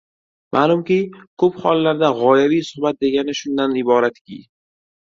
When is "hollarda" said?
1.67-2.11